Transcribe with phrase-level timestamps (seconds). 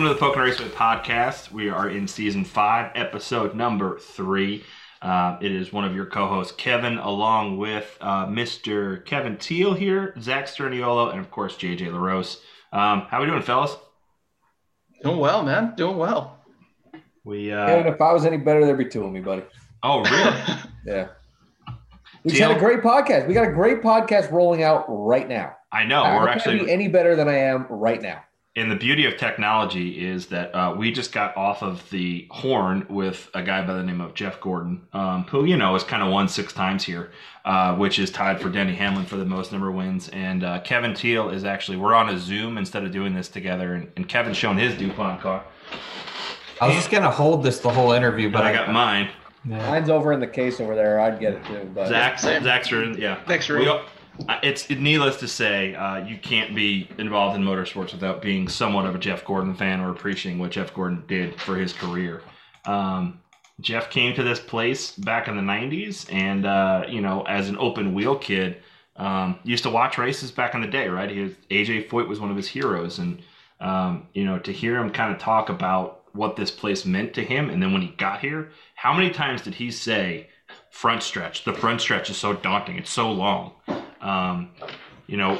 [0.00, 1.52] Welcome to the Pocono Raceway podcast.
[1.52, 4.64] We are in season five, episode number three.
[5.02, 9.04] Uh, it is one of your co-hosts, Kevin, along with uh, Mr.
[9.04, 12.40] Kevin Teal here, Zach Sterniolo, and of course JJ LaRose.
[12.72, 13.76] Um, how are we doing, fellas?
[15.02, 15.74] Doing well, man.
[15.76, 16.38] Doing well.
[17.24, 19.42] We And uh, if I was any better, there'd be two of me, buddy.
[19.82, 20.36] oh really?
[20.86, 21.08] Yeah.
[22.24, 23.28] We just had a great podcast.
[23.28, 25.56] We got a great podcast rolling out right now.
[25.70, 28.22] I know I we're actually be any better than I am right now.
[28.60, 32.84] And the beauty of technology is that uh, we just got off of the horn
[32.90, 36.02] with a guy by the name of Jeff Gordon, um, who you know has kind
[36.02, 37.10] of won six times here,
[37.46, 40.10] uh, which is tied for Denny Hamlin for the most number of wins.
[40.10, 43.72] And uh, Kevin Teal is actually we're on a Zoom instead of doing this together,
[43.72, 45.42] and, and Kevin's showing his Dupont car,
[46.60, 49.08] I was just gonna hold this the whole interview, but but I got mine.
[49.46, 49.70] Yeah.
[49.70, 51.00] Mine's over in the case over there.
[51.00, 51.70] I'd get it too.
[51.74, 52.44] But Zach, Same.
[52.44, 53.24] Zach's in, yeah.
[53.24, 53.64] Thanks, We
[54.42, 58.94] It's needless to say, uh, you can't be involved in motorsports without being somewhat of
[58.94, 62.22] a Jeff Gordon fan or appreciating what Jeff Gordon did for his career.
[62.64, 63.20] Um,
[63.60, 67.58] Jeff came to this place back in the '90s, and uh, you know, as an
[67.58, 68.62] open wheel kid,
[68.96, 70.88] um, used to watch races back in the day.
[70.88, 73.22] Right, was, AJ Foyt was one of his heroes, and
[73.60, 77.22] um, you know, to hear him kind of talk about what this place meant to
[77.22, 80.28] him, and then when he got here, how many times did he say?
[80.70, 81.44] front stretch.
[81.44, 82.76] The front stretch is so daunting.
[82.78, 83.52] It's so long.
[84.00, 84.50] Um,
[85.06, 85.36] you know,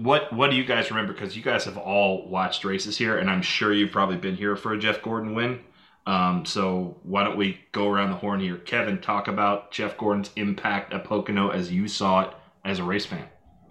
[0.00, 1.12] what what do you guys remember?
[1.12, 4.56] Because you guys have all watched races here, and I'm sure you've probably been here
[4.56, 5.60] for a Jeff Gordon win.
[6.06, 8.56] Um, so why don't we go around the horn here?
[8.56, 12.30] Kevin, talk about Jeff Gordon's impact at Pocono as you saw it
[12.64, 13.26] as a race fan.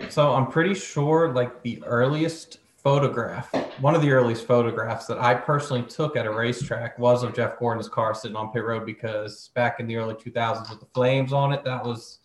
[0.10, 5.36] So I'm pretty sure like the earliest photograph, one of the earliest photographs that I
[5.36, 9.50] personally took at a racetrack was of Jeff Gordon's car sitting on pit road because
[9.54, 12.20] back in the early 2000s with the flames on it, that was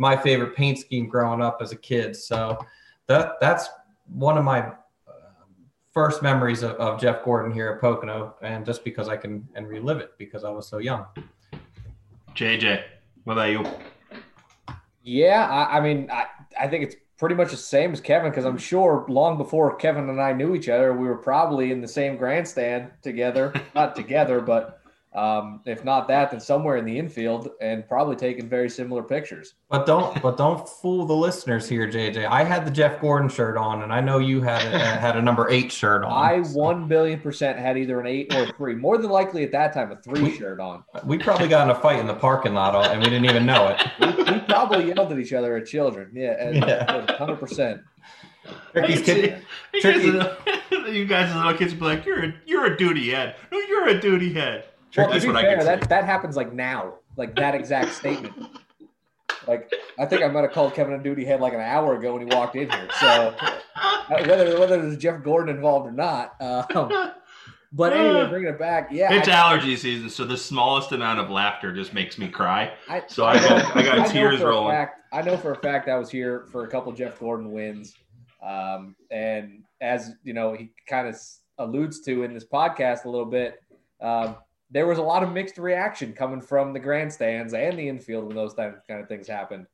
[0.00, 2.16] my favorite paint scheme growing up as a kid.
[2.16, 2.58] So
[3.06, 3.68] that that's
[4.08, 4.72] one of my uh,
[5.92, 9.68] first memories of, of Jeff Gordon here at Pocono, and just because I can and
[9.68, 11.04] relive it because I was so young.
[12.34, 12.82] JJ,
[13.24, 13.66] what about you?
[15.02, 16.26] yeah, I, I mean, I,
[16.58, 20.08] I think it's pretty much the same as Kevin because I'm sure long before Kevin
[20.08, 23.52] and I knew each other, we were probably in the same grandstand together.
[23.74, 24.79] Not together, but
[25.12, 29.54] um, if not that, then somewhere in the infield and probably taking very similar pictures.
[29.68, 32.26] But don't but don't fool the listeners here, JJ.
[32.26, 35.22] I had the Jeff Gordon shirt on, and I know you had a, had a
[35.22, 36.12] number eight shirt on.
[36.12, 38.76] I So one billion percent had either an eight or a three.
[38.76, 40.84] More than likely at that time, a three We- shirt on.
[41.04, 43.68] we probably got in a fight in the parking lot, and we didn't even know
[43.68, 43.80] it.
[44.20, 46.10] We, we probably yelled at each other as children.
[46.14, 47.16] Yeah, Yeah.
[47.16, 47.80] hundred percent.
[48.72, 49.42] Tricky's kid,
[49.74, 50.36] You Tricky- guys,
[50.72, 53.36] are- you guys as little kids be like, you're a, you're a duty head.
[53.52, 54.64] No, you're a duty head.
[54.96, 57.92] Well, to be what I fair, could that that happens like now, like that exact
[57.94, 58.34] statement.
[59.46, 62.14] Like I think I might have called Kevin a duty head like an hour ago
[62.14, 62.88] when he walked in here.
[63.00, 67.12] So uh, whether whether there's Jeff Gordon involved or not, um,
[67.72, 71.30] but anyway, bringing it back, yeah, It's I- allergy season, so the smallest amount of
[71.30, 72.72] laughter just makes me cry.
[72.88, 74.72] I, So I got- I got tears rolling.
[74.74, 77.94] Fact, I know for a fact I was here for a couple Jeff Gordon wins,
[78.42, 81.16] um, and as you know, he kind of
[81.58, 83.60] alludes to in this podcast a little bit.
[84.00, 84.36] Um,
[84.70, 88.36] there was a lot of mixed reaction coming from the grandstands and the infield when
[88.36, 89.66] those kind of, things happened.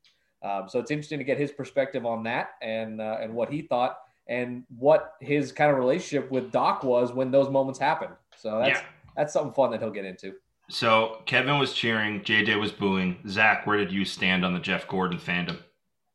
[0.43, 3.63] Um, so it's interesting to get his perspective on that and uh, and what he
[3.63, 3.97] thought
[4.27, 8.13] and what his kind of relationship with Doc was when those moments happened.
[8.35, 8.85] So that's Yeah.
[9.15, 10.33] that's something fun that he'll get into.
[10.69, 13.17] So Kevin was cheering, JJ was booing.
[13.27, 15.57] Zach, where did you stand on the Jeff Gordon fandom?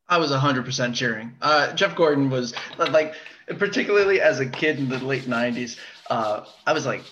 [0.08, 1.34] I was 100% cheering.
[1.40, 3.14] Uh, Jeff Gordon was like,
[3.58, 5.78] particularly as a kid in the late 90s,
[6.10, 7.02] uh, I was like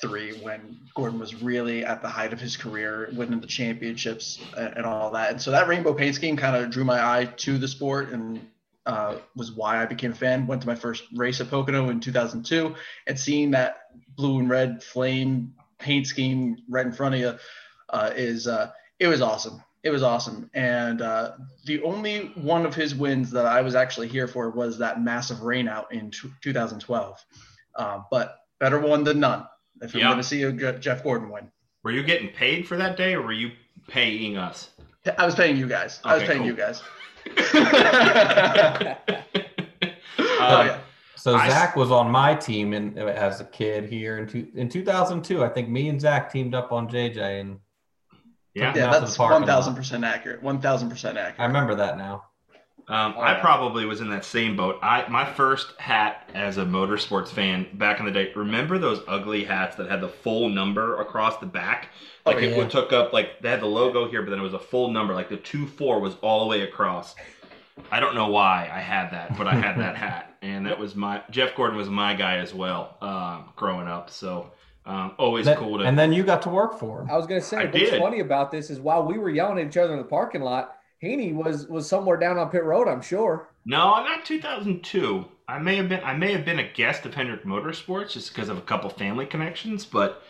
[0.00, 4.78] three when Gordon was really at the height of his career, winning the championships and,
[4.78, 5.30] and all that.
[5.30, 8.40] And so that rainbow paint scheme kind of drew my eye to the sport and
[8.86, 10.46] uh, was why I became a fan.
[10.46, 12.74] Went to my first race at Pocono in 2002
[13.06, 13.82] and seeing that
[14.16, 17.34] blue and red flame paint scheme right in front of you
[17.90, 19.62] uh, is uh, it was awesome.
[19.82, 20.50] It was awesome.
[20.54, 21.32] And uh,
[21.64, 25.38] the only one of his wins that I was actually here for was that massive
[25.38, 27.24] rainout in t- 2012.
[27.76, 29.46] Uh, but better one than none.
[29.82, 30.06] If I'm Yeah.
[30.08, 31.50] going to see a Jeff Gordon win,
[31.84, 33.52] Were you getting paid for that day, or were you
[33.86, 34.70] paying us?
[35.16, 36.00] I was paying you guys.
[36.04, 36.46] I was paying cool.
[36.48, 36.80] you guys.
[36.80, 37.36] Um,
[40.18, 40.78] oh yeah.
[41.16, 44.68] So I- Zach was on my team in, as a kid here in two, in
[44.68, 45.42] 2002.
[45.44, 47.58] I think me and Zach teamed up on JJ, and
[48.54, 48.72] yeah.
[48.74, 50.42] Yeah, out to the that's one thousand percent accurate.
[50.42, 51.40] One thousand percent accurate.
[51.40, 52.24] I remember that now.
[52.88, 53.40] Um, Oh, I yeah.
[53.40, 54.78] probably was in that same boat.
[54.82, 58.32] I my first hat as a motorsports fan back in the day.
[58.34, 61.88] Remember those ugly hats that had the full number across the back?
[62.24, 62.68] Like Oh, it yeah.
[62.68, 65.14] took up like they had the logo here, but then it was a full number.
[65.14, 67.14] Like the two four was all the way across.
[67.92, 70.36] I don't know why I had that, but I had that hat.
[70.42, 74.08] and that was my Jeff Gordon was my guy as well um, growing up.
[74.10, 74.50] So
[74.86, 75.84] um, always That- cool to.
[75.84, 77.10] and then you got to work for him.
[77.10, 78.00] I was going to say, I what's did.
[78.00, 80.77] funny about this is while we were yelling at each other in the parking lot,
[81.02, 82.88] Heaney was was somewhere down on pit road.
[82.88, 83.48] I'm sure.
[83.64, 85.24] No, not 2002.
[85.46, 88.48] I may have been I may have been a guest of Hendrick Motorsports just because
[88.48, 90.22] of a couple family connections, but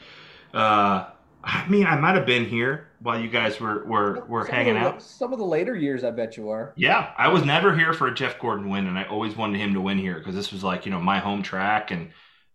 [0.53, 1.07] uh,
[1.43, 4.75] I mean I might have been here while you guys were were, were Some hanging
[4.75, 5.03] the, out.
[5.03, 6.75] Some of the later years, I bet you are.
[6.77, 9.73] Yeah, I was never here for a Jeff Gordon win, and I always wanted him
[9.75, 12.11] to win here because this was like you know my home track, and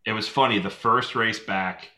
[0.06, 0.60] it was funny.
[0.60, 1.90] The first race back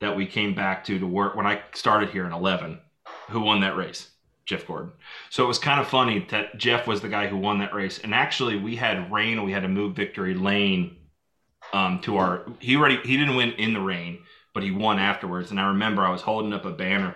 [0.00, 2.80] that we came back to to work when I started here in 11,
[3.28, 4.10] who won that race?
[4.50, 4.90] Jeff Gordon.
[5.30, 8.00] So it was kind of funny that Jeff was the guy who won that race,
[8.00, 10.96] and actually we had rain, we had to move Victory Lane
[11.72, 12.44] um, to our.
[12.58, 14.18] He already he didn't win in the rain,
[14.52, 15.52] but he won afterwards.
[15.52, 17.14] And I remember I was holding up a banner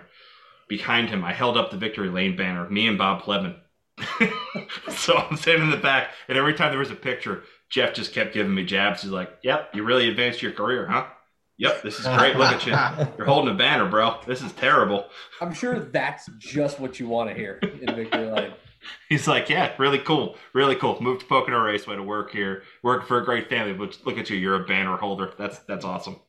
[0.69, 1.25] behind him.
[1.25, 2.69] I held up the Victory Lane banner.
[2.69, 3.57] Me and Bob Plevin.
[4.89, 8.13] so I'm sitting in the back, and every time there was a picture, Jeff just
[8.13, 9.01] kept giving me jabs.
[9.01, 11.07] He's like, "Yep, you really advanced your career, huh?
[11.57, 12.35] Yep, this is great.
[12.35, 13.07] Look at you.
[13.17, 14.19] You're holding a banner, bro.
[14.25, 15.05] This is terrible."
[15.41, 18.53] I'm sure that's just what you want to hear in Victory Lane.
[19.09, 21.01] He's like, "Yeah, really cool, really cool.
[21.01, 23.73] Moved to Pocono Raceway to work here, working for a great family.
[23.73, 25.33] But look at you, you're a banner holder.
[25.37, 26.19] That's that's awesome."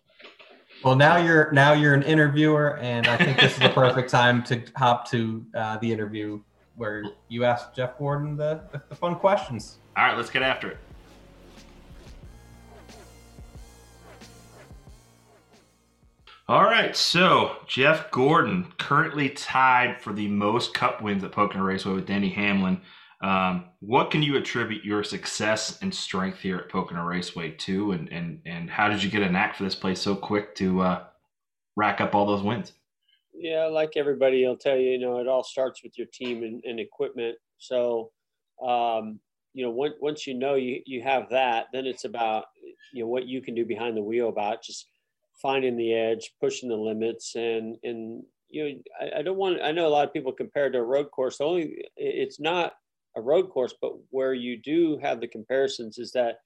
[0.84, 4.42] Well, now you're now you're an interviewer, and I think this is the perfect time
[4.44, 6.40] to hop to uh, the interview
[6.76, 9.78] where you ask Jeff Gordon the, the, the fun questions.
[9.96, 10.78] All right, let's get after it.
[16.48, 21.94] All right, so Jeff Gordon currently tied for the most Cup wins at Pocono Raceway
[21.94, 22.80] with Denny Hamlin.
[23.20, 28.08] Um, what can you attribute your success and strength here at Pocono Raceway to, and
[28.12, 31.04] and and how did you get a knack for this place so quick to uh,
[31.74, 32.74] rack up all those wins?
[33.34, 36.62] Yeah, like everybody will tell you, you know, it all starts with your team and,
[36.64, 37.36] and equipment.
[37.58, 38.12] So,
[38.64, 39.18] um,
[39.52, 42.44] you know, once once you know you you have that, then it's about
[42.92, 44.86] you know what you can do behind the wheel about just
[45.40, 49.60] finding the edge, pushing the limits, and and you know, I, I don't want.
[49.62, 51.40] I know a lot of people compare to a road course.
[51.40, 52.74] Only it's not
[53.16, 56.36] a road course, but where you do have the comparisons is that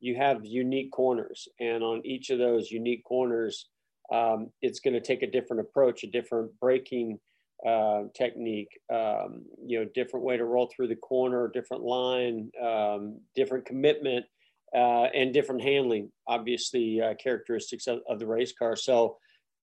[0.00, 3.68] you have unique corners, and on each of those unique corners,
[4.12, 7.18] um, it's going to take a different approach, a different braking
[7.66, 13.18] uh, technique, um, you know, different way to roll through the corner, different line, um,
[13.34, 14.26] different commitment,
[14.74, 16.10] uh, and different handling.
[16.26, 18.76] Obviously, uh, characteristics of, of the race car.
[18.76, 19.18] So,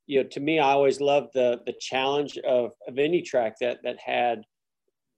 [0.08, 3.80] you know, to me, I always loved the the challenge of of any track that
[3.84, 4.44] that had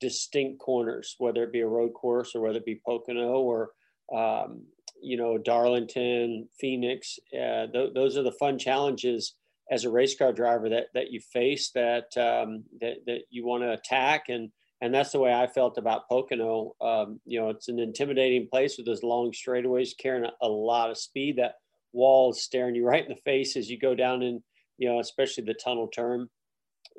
[0.01, 3.71] distinct corners, whether it be a road course or whether it be Pocono or
[4.13, 4.63] um,
[5.01, 7.19] you know Darlington, Phoenix.
[7.33, 9.35] Uh, th- those are the fun challenges
[9.71, 13.63] as a race car driver that that you face that um, that that you want
[13.63, 14.51] to attack and
[14.83, 16.75] and that's the way I felt about Pocono.
[16.81, 20.89] Um, you know, it's an intimidating place with those long straightaways, carrying a, a lot
[20.89, 21.37] of speed.
[21.37, 21.55] That
[21.93, 24.43] wall is staring you right in the face as you go down in,
[24.77, 26.27] you know, especially the tunnel turn,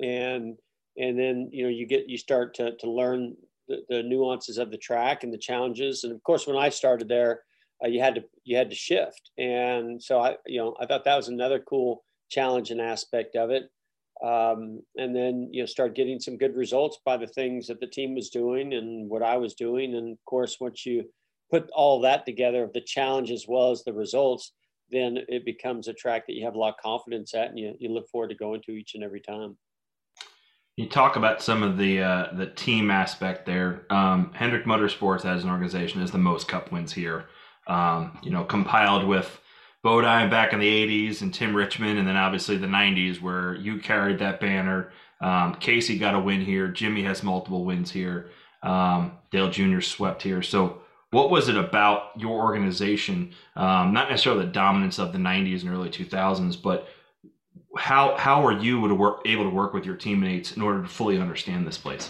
[0.01, 0.57] and
[0.97, 3.35] and then you know you get you start to to learn
[3.67, 6.03] the, the nuances of the track and the challenges.
[6.03, 7.41] And of course, when I started there,
[7.83, 11.03] uh, you had to you had to shift, and so I you know I thought
[11.03, 13.69] that was another cool challenge and aspect of it.
[14.23, 17.87] Um, and then you know start getting some good results by the things that the
[17.87, 19.95] team was doing and what I was doing.
[19.95, 21.03] And of course, once you
[21.51, 24.53] put all that together of the challenge as well as the results,
[24.89, 27.75] then it becomes a track that you have a lot of confidence at, and you,
[27.79, 29.57] you look forward to going to each and every time.
[30.77, 33.85] You talk about some of the uh, the team aspect there.
[33.89, 37.25] Um, Hendrick Motorsports as an organization is the most Cup wins here.
[37.67, 39.39] Um, you know, compiled with
[39.85, 43.77] Bodine back in the '80s and Tim Richmond, and then obviously the '90s where you
[43.77, 44.89] carried that banner.
[45.21, 46.69] Um, Casey got a win here.
[46.69, 48.31] Jimmy has multiple wins here.
[48.63, 49.81] Um, Dale Jr.
[49.81, 50.41] swept here.
[50.41, 53.35] So, what was it about your organization?
[53.55, 56.87] Um, not necessarily the dominance of the '90s and early 2000s, but
[57.77, 61.19] how how are you work able to work with your teammates in order to fully
[61.19, 62.09] understand this place?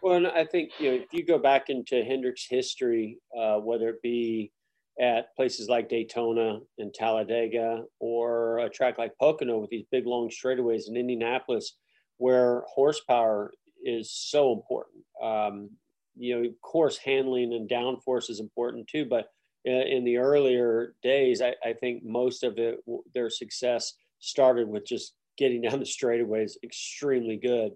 [0.00, 4.00] Well, I think you know if you go back into Hendrick's history, uh, whether it
[4.00, 4.52] be
[5.00, 10.28] at places like Daytona and Talladega, or a track like Pocono with these big long
[10.28, 11.76] straightaways in Indianapolis,
[12.16, 13.52] where horsepower
[13.84, 15.04] is so important.
[15.22, 15.70] Um,
[16.16, 19.04] you know, course handling and downforce is important too.
[19.04, 19.28] But
[19.64, 22.78] in the earlier days, I, I think most of it,
[23.14, 27.72] their success started with just getting down the straightaways extremely good.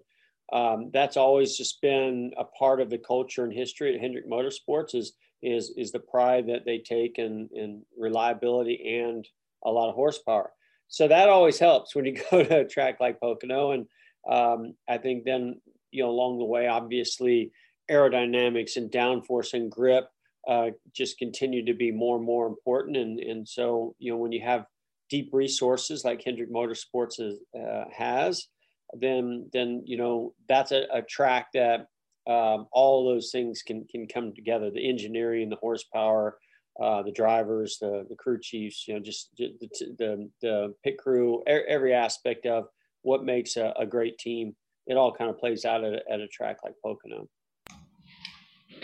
[0.51, 4.93] Um, that's always just been a part of the culture and history at Hendrick Motorsports
[4.93, 9.27] is is is the pride that they take in in reliability and
[9.65, 10.51] a lot of horsepower.
[10.87, 13.71] So that always helps when you go to a track like Pocono.
[13.71, 13.87] And
[14.29, 17.51] um, I think then you know along the way, obviously
[17.91, 20.07] aerodynamics and downforce and grip
[20.47, 22.97] uh, just continue to be more and more important.
[22.97, 24.65] And, and so, you know, when you have
[25.09, 28.47] deep resources like Hendrick Motorsports is, uh, has,
[28.93, 31.87] then, then, you know, that's a, a track that
[32.27, 36.37] um, all those things can, can come together, the engineering, the horsepower,
[36.81, 39.53] uh, the drivers, the, the crew chiefs, you know, just the,
[39.97, 42.65] the, the pit crew, every aspect of
[43.01, 44.55] what makes a, a great team.
[44.87, 47.27] It all kind of plays out at a, at a track like Pocono.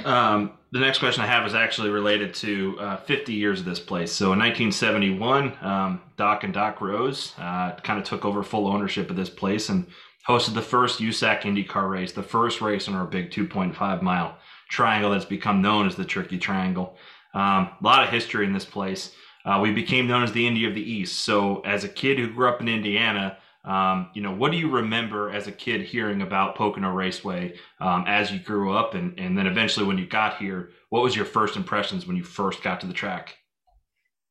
[0.05, 3.79] Um, the next question I have is actually related to uh, 50 years of this
[3.79, 4.11] place.
[4.11, 9.09] So in 1971, um, Doc and Doc Rose uh, kind of took over full ownership
[9.09, 9.87] of this place and
[10.27, 14.37] hosted the first USAC IndyCar race, the first race in our big 2.5 mile
[14.69, 16.95] triangle that's become known as the Tricky Triangle.
[17.33, 19.13] Um, a lot of history in this place.
[19.45, 21.23] Uh, we became known as the Indy of the East.
[21.23, 24.69] So as a kid who grew up in Indiana, um, you know, what do you
[24.69, 29.37] remember as a kid hearing about Pocono Raceway um, as you grew up, and and
[29.37, 32.79] then eventually when you got here, what was your first impressions when you first got
[32.81, 33.37] to the track?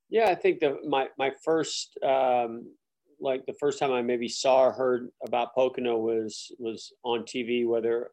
[0.09, 2.73] Yeah, I think the my my first um,
[3.20, 7.66] like the first time I maybe saw or heard about Pocono was was on TV.
[7.66, 8.10] Whether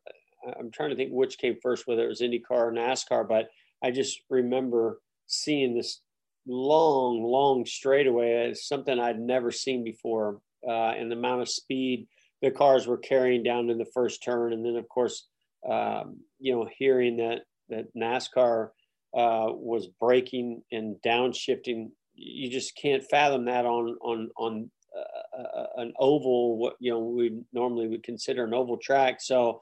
[0.59, 3.49] I'm trying to think which came first, whether it was IndyCar or NASCAR, but
[3.83, 6.01] I just remember seeing this
[6.47, 12.07] long, long straightaway as something I'd never seen before uh, and the amount of speed
[12.41, 14.53] the cars were carrying down in the first turn.
[14.53, 15.27] And then, of course,
[15.67, 18.69] um, you know, hearing that that NASCAR
[19.17, 25.93] uh, was braking and downshifting, you just can't fathom that on on on uh, an
[25.99, 26.57] oval.
[26.57, 29.21] What you know we normally would consider an oval track.
[29.21, 29.61] So,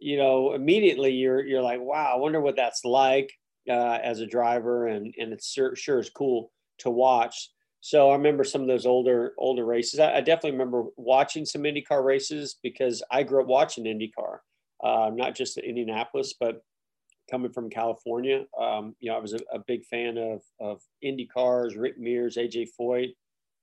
[0.00, 3.32] you know, immediately you're you're like, wow, I wonder what that's like
[3.68, 7.50] uh, as a driver, and and it sure, sure is cool to watch.
[7.80, 10.00] So I remember some of those older older races.
[10.00, 14.38] I, I definitely remember watching some IndyCar races because I grew up watching IndyCar,
[14.82, 16.62] uh, not just in Indianapolis, but
[17.30, 18.44] coming from California.
[18.60, 22.36] Um, you know, I was a, a, big fan of of Indy cars, Rick Mears,
[22.36, 23.14] AJ Foyt,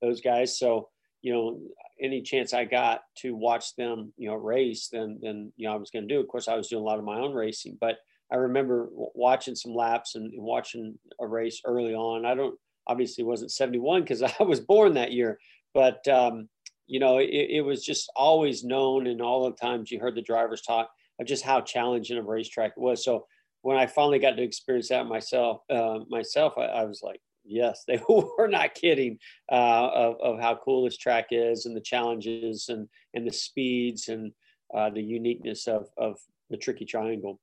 [0.02, 0.58] those guys.
[0.58, 0.90] So
[1.22, 1.60] you know,
[2.02, 5.78] any chance I got to watch them, you know, race, then then you know I
[5.78, 6.20] was going to do.
[6.20, 7.98] Of course, I was doing a lot of my own racing, but
[8.32, 12.26] I remember watching some laps and, and watching a race early on.
[12.26, 12.58] I don't
[12.88, 15.40] obviously wasn't 71 because I was born that year,
[15.74, 16.48] but um,
[16.88, 20.22] you know, it, it, was just always known, and all the times you heard the
[20.22, 23.04] drivers talk of just how challenging a racetrack it was.
[23.04, 23.28] So
[23.62, 27.84] when I finally got to experience that myself, uh, myself, I, I, was like, yes,
[27.88, 29.20] they were not kidding
[29.52, 34.08] uh, of, of how cool this track is, and the challenges, and and the speeds,
[34.08, 34.32] and
[34.74, 36.18] uh, the uniqueness of of
[36.50, 37.40] the tricky triangle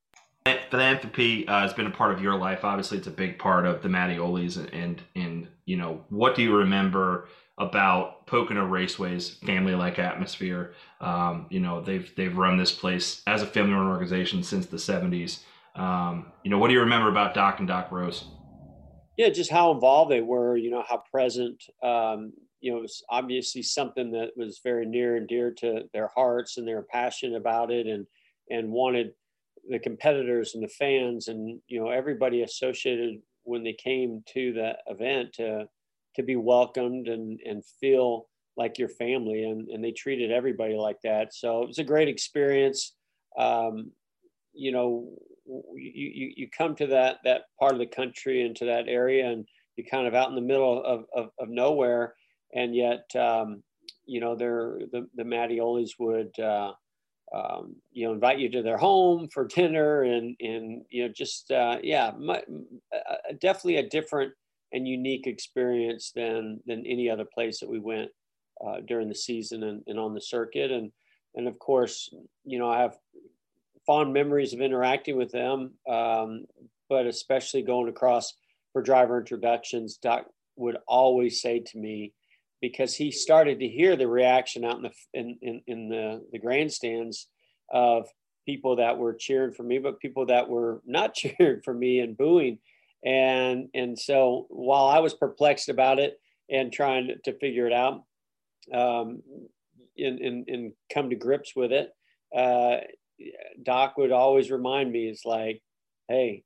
[0.70, 2.64] philanthropy uh, has been a part of your life.
[2.64, 6.42] Obviously, it's a big part of the Mattiolis, and, and and you know what do
[6.42, 10.74] you remember about Pocono Raceway's family-like atmosphere?
[11.00, 15.40] Um, you know they've they've run this place as a family-run organization since the '70s.
[15.74, 18.24] Um, you know what do you remember about Doc and Doc Rose?
[19.16, 20.56] Yeah, just how involved they were.
[20.56, 21.62] You know how present.
[21.82, 26.08] Um, you know, it was obviously something that was very near and dear to their
[26.08, 28.06] hearts, and they were passionate about it, and
[28.50, 29.12] and wanted
[29.68, 34.76] the competitors and the fans and you know everybody associated when they came to the
[34.86, 35.66] event to
[36.14, 41.00] to be welcomed and and feel like your family and and they treated everybody like
[41.02, 42.94] that so it was a great experience
[43.38, 43.90] um,
[44.52, 45.08] you know
[45.74, 49.46] you you come to that that part of the country and to that area and
[49.76, 52.14] you're kind of out in the middle of of, of nowhere
[52.54, 53.62] and yet um,
[54.06, 56.72] you know they're the the Mattiolis would uh,
[57.34, 61.50] um, you know, invite you to their home for dinner and, and you know, just,
[61.50, 62.42] uh, yeah, my,
[62.94, 64.32] uh, definitely a different
[64.72, 68.10] and unique experience than, than any other place that we went
[68.64, 70.70] uh, during the season and, and on the circuit.
[70.70, 70.92] And,
[71.34, 72.10] and of course,
[72.44, 72.96] you know, I have
[73.86, 76.46] fond memories of interacting with them, um,
[76.88, 78.34] but especially going across
[78.72, 80.26] for driver introductions, Doc
[80.56, 82.12] would always say to me,
[82.60, 86.38] because he started to hear the reaction out in the in, in, in the, the
[86.38, 87.28] grandstands
[87.70, 88.08] of
[88.46, 92.16] people that were cheering for me, but people that were not cheering for me and
[92.16, 92.58] booing.
[93.04, 96.18] And and so while I was perplexed about it
[96.50, 98.04] and trying to, figure it out,
[98.72, 99.22] um,
[99.98, 101.90] and, and, and come to grips with it,
[102.36, 102.78] uh,
[103.62, 105.62] Doc would always remind me, it's like,
[106.08, 106.44] hey,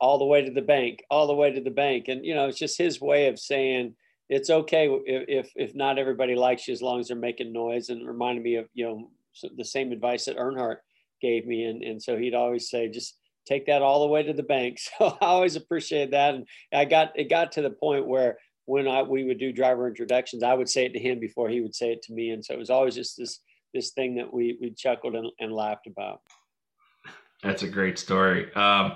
[0.00, 2.08] all the way to the bank, all the way to the bank.
[2.08, 3.94] And, you know, it's just his way of saying,
[4.30, 7.88] it's okay if if not everybody likes you as long as they're making noise.
[7.88, 9.10] And reminded me of you know
[9.56, 10.76] the same advice that Earnhardt
[11.20, 11.64] gave me.
[11.64, 14.78] And and so he'd always say just take that all the way to the bank.
[14.98, 16.36] So I always appreciated that.
[16.36, 19.88] And I got it got to the point where when I we would do driver
[19.88, 22.30] introductions I would say it to him before he would say it to me.
[22.30, 23.40] And so it was always just this
[23.74, 26.20] this thing that we we chuckled and, and laughed about
[27.42, 28.92] that's a great story um,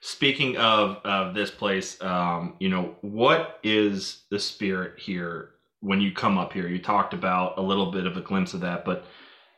[0.00, 6.12] speaking of of this place, um, you know, what is the spirit here when you
[6.12, 6.68] come up here?
[6.68, 9.04] You talked about a little bit of a glimpse of that, but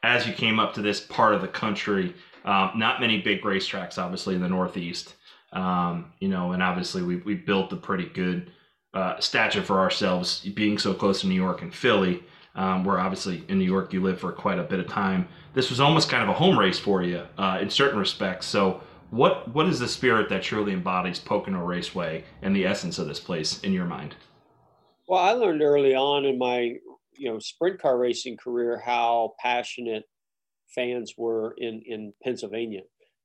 [0.02, 3.98] as you came up to this part of the country, um, not many big racetracks,
[3.98, 5.14] obviously in the Northeast.
[5.52, 8.52] Um, you know, and obviously we we built a pretty good
[8.94, 12.22] uh, stature for ourselves, being so close to New York and Philly.
[12.56, 15.28] Um, where obviously in New York you live for quite a bit of time.
[15.54, 18.46] This was almost kind of a home race for you uh, in certain respects.
[18.46, 18.80] So,
[19.10, 23.20] what what is the spirit that truly embodies Pocono Raceway and the essence of this
[23.20, 24.16] place in your mind?
[25.06, 26.74] Well, I learned early on in my
[27.12, 30.04] you know sprint car racing career how passionate
[30.74, 32.82] fans were in in Pennsylvania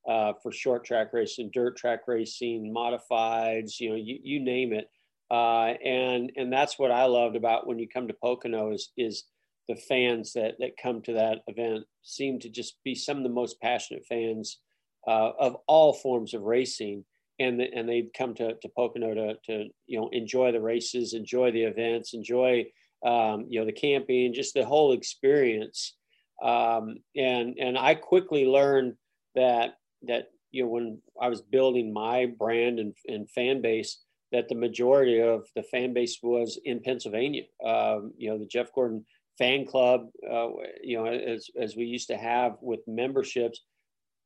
[0.08, 4.90] uh, for short track racing, dirt track racing, modifieds, you know, you, you name it.
[5.32, 9.24] Uh, and and that's what I loved about when you come to Pocono is is
[9.68, 13.30] the fans that that come to that event seem to just be some of the
[13.30, 14.60] most passionate fans
[15.08, 17.06] uh, of all forms of racing,
[17.40, 21.14] and the, and they come to, to Pocono to to you know enjoy the races,
[21.14, 22.66] enjoy the events, enjoy
[23.04, 25.96] um, you know the camping, just the whole experience.
[26.44, 28.94] Um, and and I quickly learned
[29.34, 33.98] that that you know when I was building my brand and, and fan base
[34.36, 37.44] that the majority of the fan base was in Pennsylvania.
[37.66, 39.06] Um, you know, the Jeff Gordon
[39.38, 40.50] fan club, uh,
[40.84, 43.62] you know, as, as we used to have with memberships,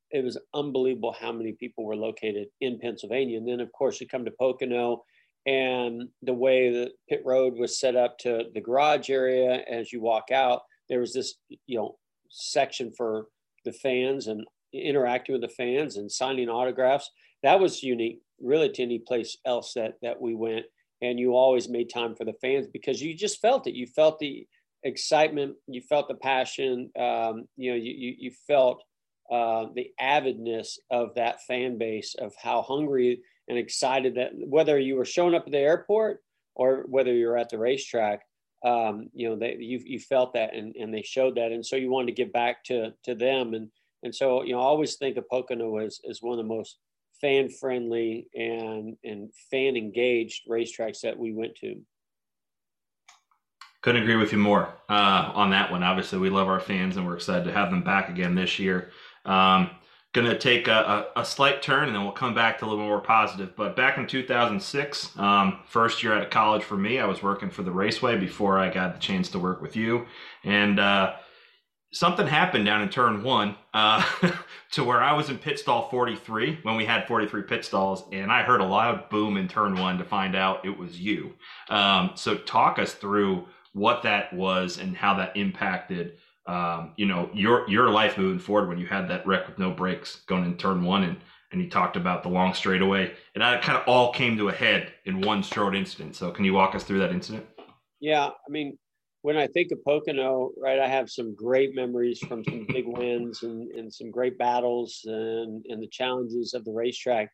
[0.09, 3.37] it was unbelievable how many people were located in Pennsylvania.
[3.37, 5.03] And then, of course, you come to Pocono
[5.45, 10.01] and the way the pit road was set up to the garage area as you
[10.01, 11.35] walk out, there was this,
[11.67, 11.97] you know,
[12.29, 13.27] section for
[13.63, 17.11] the fans and interacting with the fans and signing autographs.
[17.43, 20.65] That was unique, really, to any place else that that we went.
[21.01, 23.73] And you always made time for the fans because you just felt it.
[23.73, 24.45] You felt the
[24.83, 26.91] excitement, you felt the passion.
[26.99, 28.83] Um, you know, you you, you felt
[29.31, 34.95] uh, the avidness of that fan base of how hungry and excited that whether you
[34.95, 36.21] were showing up at the airport
[36.55, 38.21] or whether you're at the racetrack,
[38.65, 41.51] um, you know, they, you, you felt that and, and they showed that.
[41.51, 43.53] And so you wanted to give back to, to them.
[43.53, 43.69] And,
[44.03, 46.77] and so, you know, I always think of Pocono as, as one of the most
[47.21, 51.81] fan friendly and, and fan engaged racetracks that we went to.
[53.81, 55.83] Couldn't agree with you more uh, on that one.
[55.83, 58.91] Obviously, we love our fans and we're excited to have them back again this year.
[59.25, 59.71] Um,
[60.11, 62.67] going to take a, a, a, slight turn and then we'll come back to a
[62.67, 63.55] little more positive.
[63.55, 67.61] But back in 2006, um, first year at college for me, I was working for
[67.61, 70.07] the Raceway before I got the chance to work with you.
[70.43, 71.13] And uh,
[71.91, 74.03] something happened down in turn one uh,
[74.71, 78.31] to where I was in pit stall 43 when we had 43 pit stalls, and
[78.31, 81.33] I heard a loud boom in turn one to find out it was you.
[81.69, 86.17] Um, so, talk us through what that was and how that impacted.
[86.45, 89.69] Um, you know your your life moving forward when you had that wreck with no
[89.69, 91.17] brakes going in turn one and
[91.51, 94.53] and you talked about the long straightaway and that kind of all came to a
[94.53, 97.45] head in one short incident so can you walk us through that incident
[97.99, 98.77] yeah i mean
[99.21, 103.43] when I think of Pocono, right, I have some great memories from some big wins
[103.43, 107.29] and, and some great battles and, and the challenges of the racetrack.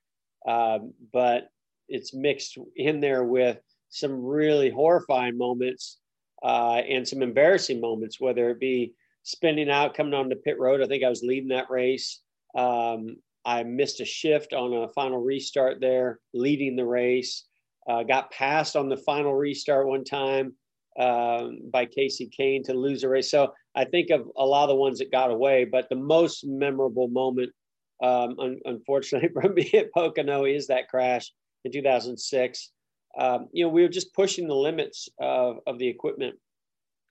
[0.47, 1.47] Um, but
[1.87, 5.99] it's mixed in there with some really horrifying moments
[6.43, 10.81] uh, and some embarrassing moments, whether it be spinning out, coming on the pit road.
[10.81, 12.21] I think I was leading that race.
[12.57, 17.45] Um, I missed a shift on a final restart there, leading the race.
[17.87, 20.55] Uh, got passed on the final restart one time
[20.99, 23.29] um, by Casey Kahne to lose a race.
[23.29, 26.45] So I think of a lot of the ones that got away, but the most
[26.45, 27.51] memorable moment,
[28.03, 31.31] um, un- unfortunately for me at Pocono, is that crash
[31.63, 32.71] in 2006.
[33.17, 36.35] Um, you know, we were just pushing the limits of, of the equipment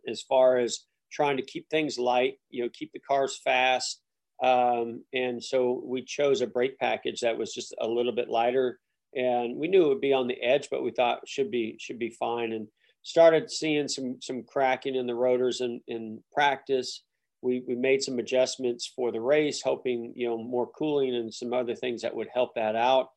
[0.09, 4.01] as far as trying to keep things light, you know, keep the cars fast.
[4.43, 8.81] Um, and so we chose a brake package that was just a little bit lighter
[9.15, 11.99] and we knew it would be on the edge, but we thought should be, should
[11.99, 12.53] be fine.
[12.53, 12.67] And
[13.05, 17.05] started seeing some some cracking in the rotors in, in practice.
[17.43, 21.53] We, we made some adjustments for the race, hoping you know more cooling and some
[21.53, 23.11] other things that would help that out.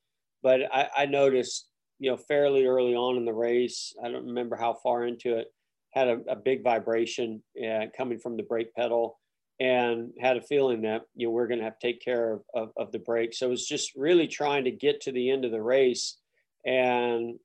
[0.44, 1.70] But I, I noticed
[2.00, 5.48] you know fairly early on in the race, I don't remember how far into it,
[5.92, 9.18] had a, a big vibration uh, coming from the brake pedal,
[9.62, 12.42] and had a feeling that you know we're going to have to take care of,
[12.54, 13.34] of, of the brake.
[13.34, 16.18] So it was just really trying to get to the end of the race
[16.66, 17.40] and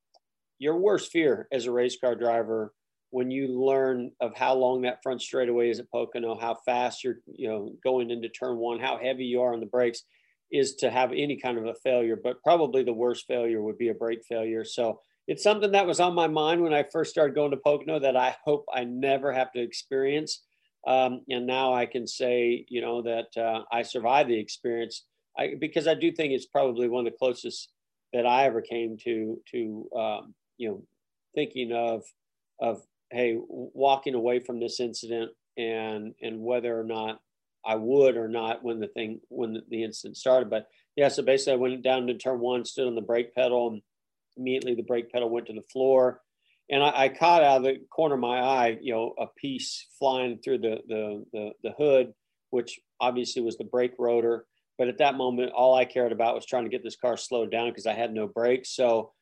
[0.62, 2.72] your worst fear as a race car driver
[3.10, 7.16] when you learn of how long that front straightaway is at Pocono, how fast you're,
[7.26, 10.04] you know, going into turn one, how heavy you are on the brakes,
[10.50, 12.16] is to have any kind of a failure.
[12.16, 14.64] But probably the worst failure would be a brake failure.
[14.64, 17.98] So it's something that was on my mind when I first started going to Pocono
[17.98, 20.42] that I hope I never have to experience.
[20.86, 25.04] Um, and now I can say, you know, that uh, I survived the experience
[25.38, 27.70] I because I do think it's probably one of the closest
[28.12, 30.82] that I ever came to to um, you know
[31.34, 32.04] thinking of
[32.60, 37.20] of hey walking away from this incident and and whether or not
[37.64, 40.50] I would or not when the thing when the incident started.
[40.50, 43.68] But yeah, so basically I went down to turn one, stood on the brake pedal,
[43.68, 43.82] and
[44.36, 46.20] immediately the brake pedal went to the floor.
[46.70, 49.86] And I, I caught out of the corner of my eye, you know, a piece
[49.98, 52.14] flying through the, the the the hood,
[52.50, 54.46] which obviously was the brake rotor.
[54.78, 57.50] But at that moment, all I cared about was trying to get this car slowed
[57.50, 58.70] down because I had no brakes.
[58.70, 59.12] So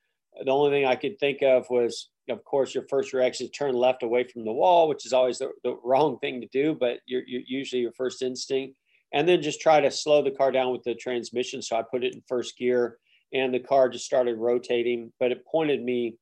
[0.44, 3.74] the only thing I could think of was, of course, your first reaction is turn
[3.74, 7.00] left away from the wall, which is always the, the wrong thing to do, but
[7.06, 8.76] you're, you're usually your first instinct.
[9.12, 11.62] And then just try to slow the car down with the transmission.
[11.62, 12.98] So I put it in first gear
[13.32, 16.16] and the car just started rotating, but it pointed me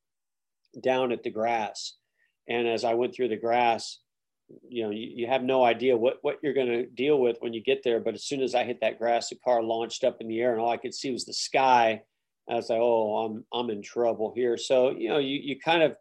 [0.83, 1.95] down at the grass.
[2.49, 3.99] And as I went through the grass,
[4.69, 7.53] you know, you, you have no idea what, what you're going to deal with when
[7.53, 8.01] you get there.
[8.01, 10.53] But as soon as I hit that grass, the car launched up in the air
[10.53, 12.03] and all I could see was the sky
[12.51, 14.57] I was like, oh, I'm I'm in trouble here.
[14.57, 15.97] So you know, you you kind of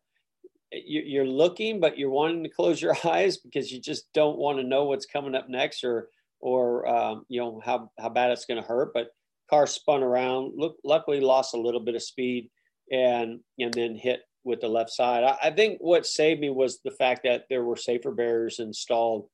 [0.72, 4.64] you're looking, but you're wanting to close your eyes because you just don't want to
[4.64, 8.62] know what's coming up next, or or um, you know how how bad it's going
[8.62, 8.94] to hurt.
[8.94, 9.08] But
[9.50, 10.54] car spun around.
[10.56, 12.50] Look, luckily lost a little bit of speed,
[12.92, 15.24] and and then hit with the left side.
[15.24, 19.28] I, I think what saved me was the fact that there were safer barriers installed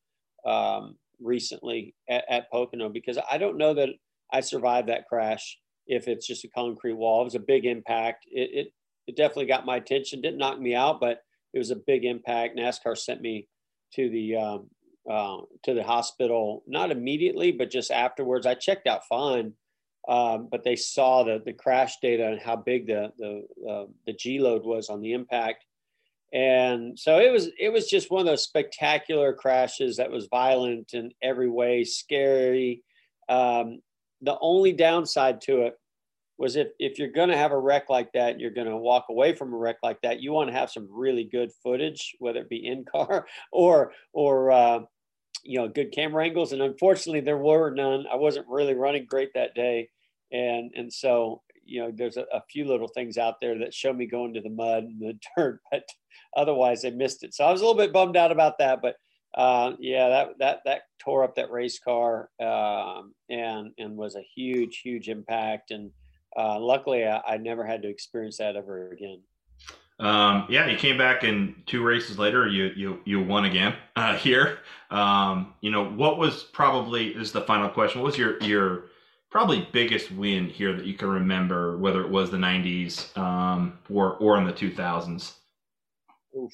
[0.45, 3.89] um, recently at, at Pocono because I don't know that
[4.31, 7.21] I survived that crash if it's just a concrete wall.
[7.21, 8.25] It was a big impact.
[8.31, 8.73] It, it,
[9.07, 10.21] it definitely got my attention.
[10.21, 11.21] Didn't knock me out, but
[11.53, 12.57] it was a big impact.
[12.57, 13.47] NASCAR sent me
[13.95, 14.69] to the um,
[15.09, 18.45] uh, to the hospital, not immediately, but just afterwards.
[18.45, 19.53] I checked out fine,
[20.07, 24.13] um, but they saw the the crash data and how big the the uh, the
[24.13, 25.65] G load was on the impact,
[26.31, 30.93] and so it was it was just one of those spectacular crashes that was violent
[30.93, 32.83] in every way, scary.
[33.29, 33.81] Um,
[34.23, 35.77] the only downside to it
[36.37, 39.05] was if if you're going to have a wreck like that, you're going to walk
[39.09, 40.21] away from a wreck like that.
[40.21, 44.51] You want to have some really good footage, whether it be in car or or
[44.51, 44.79] uh,
[45.43, 46.53] you know good camera angles.
[46.53, 48.05] And unfortunately, there were none.
[48.11, 49.89] I wasn't really running great that day,
[50.31, 53.93] and and so you know there's a, a few little things out there that show
[53.93, 55.83] me going to the mud and the dirt, but
[56.35, 57.33] otherwise they missed it.
[57.33, 58.95] So I was a little bit bummed out about that, but
[59.35, 64.23] uh, yeah, that that that tore up that race car um, and and was a
[64.35, 65.71] huge huge impact.
[65.71, 65.91] And
[66.37, 69.21] uh, luckily, I, I, never had to experience that ever again.
[69.99, 72.47] Um, yeah, you came back in two races later.
[72.47, 74.59] You you you won again uh, here.
[74.91, 78.01] Um, you know what was probably this is the final question.
[78.01, 78.85] What was your your
[79.31, 84.15] probably biggest win here that you can remember, whether it was the '90s um, or
[84.17, 85.33] or in the 2000s?
[86.37, 86.51] Oof.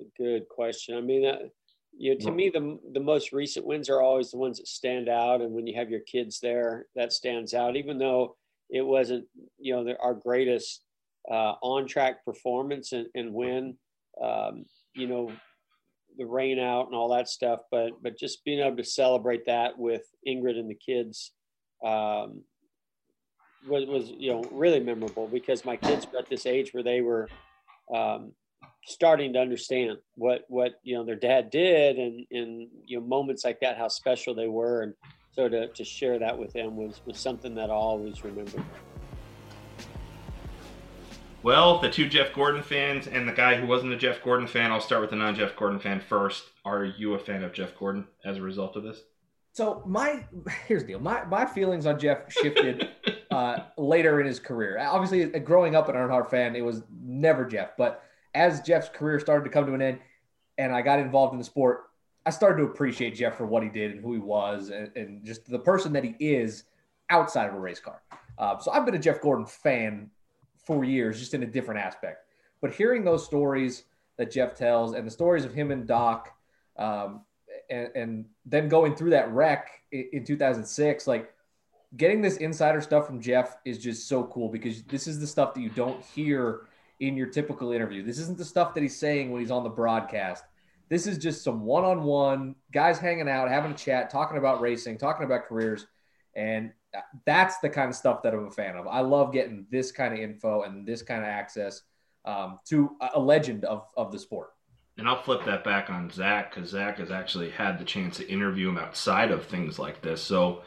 [0.00, 0.96] A good question.
[0.96, 1.38] I mean, uh,
[1.96, 5.08] you know, to me, the the most recent wins are always the ones that stand
[5.08, 7.76] out, and when you have your kids there, that stands out.
[7.76, 8.36] Even though
[8.70, 9.26] it wasn't,
[9.58, 10.82] you know, our greatest
[11.30, 13.76] uh, on track performance and, and win,
[14.22, 15.30] um, you know,
[16.18, 19.78] the rain out and all that stuff, but but just being able to celebrate that
[19.78, 21.32] with Ingrid and the kids
[21.84, 22.42] um,
[23.68, 27.00] was was you know really memorable because my kids were at this age where they
[27.00, 27.28] were
[27.94, 28.32] um,
[28.86, 33.44] starting to understand what what you know their dad did and and you know moments
[33.44, 34.94] like that how special they were and
[35.34, 38.62] so to, to share that with them was was something that I always remember.
[41.42, 44.72] Well, the two Jeff Gordon fans and the guy who wasn't a Jeff Gordon fan,
[44.72, 46.44] I'll start with the non Jeff Gordon fan first.
[46.64, 49.02] Are you a fan of Jeff Gordon as a result of this?
[49.52, 50.24] So my
[50.66, 51.00] here's the deal.
[51.00, 52.88] My my feelings on Jeff shifted
[53.30, 54.78] uh, later in his career.
[54.80, 58.02] Obviously, growing up an Earnhardt fan, it was never Jeff, but
[58.34, 59.98] as Jeff's career started to come to an end
[60.58, 61.84] and I got involved in the sport,
[62.26, 65.24] I started to appreciate Jeff for what he did and who he was and, and
[65.24, 66.64] just the person that he is
[67.10, 68.02] outside of a race car.
[68.38, 70.10] Uh, so I've been a Jeff Gordon fan
[70.56, 72.26] for years, just in a different aspect.
[72.60, 73.84] But hearing those stories
[74.16, 76.30] that Jeff tells and the stories of him and Doc,
[76.76, 77.22] um,
[77.70, 81.32] and, and, then going through that wreck in, in 2006, like
[81.96, 85.54] getting this insider stuff from Jeff is just so cool because this is the stuff
[85.54, 86.62] that you don't hear
[87.00, 88.02] in your typical interview.
[88.02, 90.44] This isn't the stuff that he's saying when he's on the broadcast.
[90.88, 94.60] This is just some one on one guys hanging out, having a chat, talking about
[94.60, 95.86] racing, talking about careers.
[96.36, 96.72] And
[97.24, 98.86] that's the kind of stuff that I'm a fan of.
[98.86, 101.82] I love getting this kind of info and this kind of access
[102.24, 104.50] um, to a legend of, of the sport.
[104.96, 108.28] And I'll flip that back on Zach because Zach has actually had the chance to
[108.28, 110.22] interview him outside of things like this.
[110.22, 110.62] So,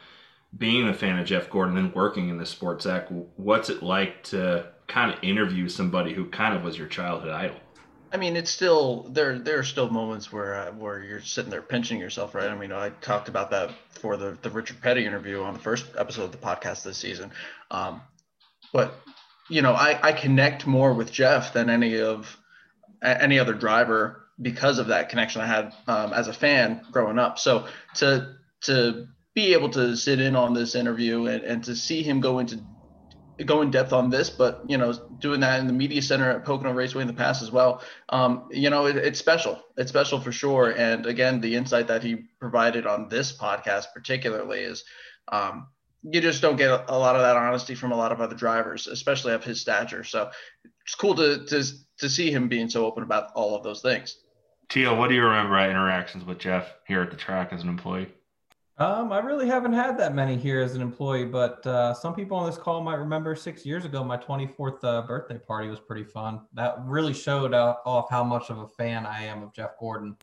[0.58, 4.24] being a fan of Jeff Gordon and working in the sport, Zach, what's it like
[4.24, 7.58] to kind of interview somebody who kind of was your childhood idol?
[8.12, 9.38] I mean, it's still there.
[9.38, 12.50] There are still moments where uh, where you're sitting there pinching yourself, right?
[12.50, 15.86] I mean, I talked about that for the the Richard Petty interview on the first
[15.98, 17.32] episode of the podcast this season.
[17.70, 18.02] Um,
[18.72, 18.94] but
[19.50, 22.38] you know, I, I connect more with Jeff than any of
[23.04, 27.40] any other driver because of that connection I had um, as a fan growing up.
[27.40, 32.04] So to to be able to sit in on this interview and, and to see
[32.04, 32.60] him go into
[33.46, 36.44] go in depth on this, but you know, doing that in the media center at
[36.44, 37.82] Pocono Raceway in the past as well.
[38.10, 39.62] Um, you know, it, it's special.
[39.78, 40.72] It's special for sure.
[40.72, 44.84] And again, the insight that he provided on this podcast, particularly, is
[45.32, 45.68] um,
[46.04, 48.36] you just don't get a, a, lot of that honesty from a lot of other
[48.36, 50.04] drivers, especially of his stature.
[50.04, 50.32] So
[50.86, 51.64] it's cool to to
[52.00, 54.18] to see him being so open about all of those things.
[54.70, 58.08] Teal, what do you remember interactions with Jeff here at the track as an employee?
[58.80, 62.38] Um, I really haven't had that many here as an employee, but uh, some people
[62.38, 66.04] on this call might remember six years ago, my 24th uh, birthday party was pretty
[66.04, 66.42] fun.
[66.54, 70.16] That really showed uh, off how much of a fan I am of Jeff Gordon.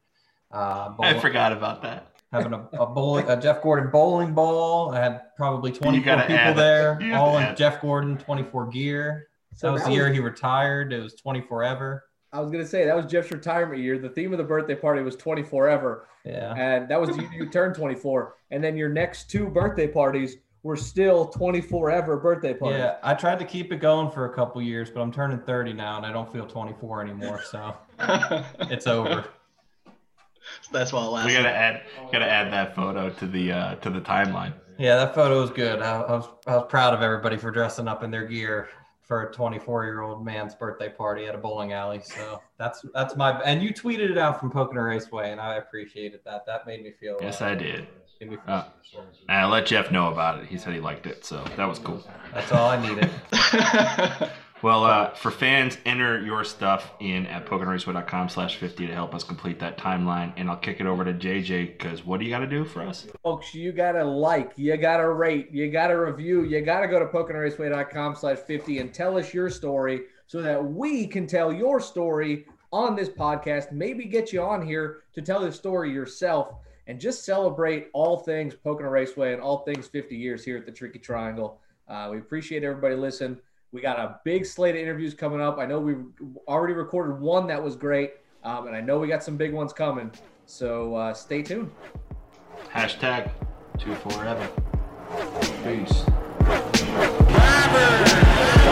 [0.53, 2.13] Uh, I forgot about that.
[2.31, 4.93] Having a, a bowling, a Jeff Gordon bowling ball.
[4.93, 9.29] I had probably 24 people there, all in Jeff Gordon 24 gear.
[9.57, 10.93] So that was the year he retired.
[10.93, 12.05] It was 24 ever.
[12.35, 13.97] I was gonna say that was Jeff's retirement year.
[13.97, 16.09] The theme of the birthday party was 24 ever.
[16.25, 16.53] Yeah.
[16.57, 18.35] And that was you, you turned 24.
[18.51, 22.81] And then your next two birthday parties were still 24 ever birthday parties.
[22.81, 25.75] Yeah, I tried to keep it going for a couple years, but I'm turning 30
[25.75, 27.77] now and I don't feel 24 anymore, so
[28.63, 29.27] it's over.
[30.73, 31.27] That's why last.
[31.27, 34.55] We gotta add, gotta add that photo to the uh, to the timeline.
[34.77, 35.81] Yeah, that photo was good.
[35.83, 38.69] I, I was I was proud of everybody for dressing up in their gear
[39.05, 42.01] for a 24 year old man's birthday party at a bowling alley.
[42.03, 46.21] So that's that's my and you tweeted it out from Pocono Raceway, and I appreciated
[46.25, 46.47] that.
[46.47, 47.19] That made me feel.
[47.21, 47.87] Yes, uh, I did.
[48.47, 48.65] Uh,
[49.29, 50.47] and I let Jeff know about it.
[50.47, 52.03] He said he liked it, so that was cool.
[52.33, 53.11] That's all I needed.
[54.65, 59.23] Well, uh, for fans, enter your stuff in at PoconoRaceway.com slash 50 to help us
[59.23, 60.33] complete that timeline.
[60.39, 62.81] And I'll kick it over to JJ because what do you got to do for
[62.81, 63.07] us?
[63.23, 66.81] Folks, you got to like, you got to rate, you got to review, you got
[66.81, 71.27] to go to PoconoRaceway.com slash 50 and tell us your story so that we can
[71.27, 75.93] tell your story on this podcast, maybe get you on here to tell the story
[75.93, 76.55] yourself
[76.87, 80.73] and just celebrate all things Pocono Raceway and all things 50 years here at the
[80.73, 81.61] Tricky Triangle.
[81.87, 83.39] Uh, we appreciate everybody listening.
[83.75, 85.59] We got a big slate of interviews coming up.
[85.59, 85.97] I know we
[86.47, 88.13] already recorded one that was great,
[88.45, 90.13] um, and I know we got some big ones coming.
[90.47, 91.73] So uh, stay tuned.
[92.73, 93.33] Hashtag
[93.77, 94.49] two forever.
[95.65, 96.05] Peace.
[97.33, 98.64] Robert!